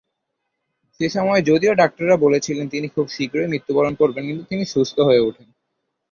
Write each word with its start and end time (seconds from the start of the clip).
সেমময় 0.99 1.43
যদিও 1.43 1.73
ডাক্তাররা 1.73 2.15
বলেছিলেন 2.17 2.65
তিনি 2.69 2.87
খুব 2.87 3.05
শীঘ্রই 3.07 3.47
মৃত্যুবরণ 3.47 3.93
করবেন 3.95 4.23
কিন্তু 4.27 4.43
তিনি 4.45 4.63
সুস্থ 4.65 4.97
হয়ে 4.99 5.25
উঠেন। 5.27 5.47